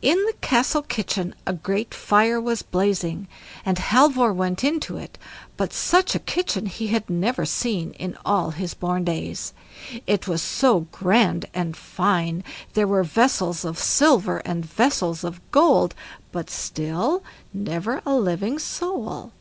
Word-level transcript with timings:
In 0.00 0.16
the 0.26 0.32
castle 0.34 0.82
kitchen 0.82 1.34
a 1.44 1.52
great 1.52 1.92
fire 1.92 2.40
was 2.40 2.62
blazing, 2.62 3.26
and 3.64 3.78
Halvor 3.78 4.32
went 4.32 4.62
into 4.62 4.96
it, 4.96 5.18
but 5.56 5.72
such 5.72 6.14
a 6.14 6.20
kitchen 6.20 6.66
he 6.66 6.86
had 6.86 7.10
never 7.10 7.44
seen 7.44 7.90
in 7.94 8.16
all 8.24 8.52
his 8.52 8.74
born 8.74 9.02
days. 9.02 9.52
It 10.06 10.28
was 10.28 10.40
so 10.40 10.86
grand 10.92 11.46
and 11.52 11.76
fine; 11.76 12.44
there 12.74 12.86
were 12.86 13.02
vessels 13.02 13.64
of 13.64 13.76
silver 13.76 14.38
and 14.46 14.64
vessels 14.64 15.24
of 15.24 15.40
gold, 15.50 15.96
but 16.30 16.48
still 16.48 17.24
never 17.52 18.02
a 18.06 18.14
living 18.14 18.60
soul. 18.60 19.32